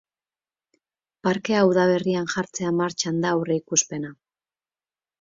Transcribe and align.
Parkea 1.27 1.59
udaberrian 1.73 2.33
jartzea 2.33 2.75
martxan 2.81 3.23
da 3.27 3.37
aurreikuspena. 3.37 4.15